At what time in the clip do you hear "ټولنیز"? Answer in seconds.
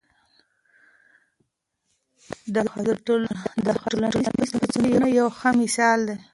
3.05-4.49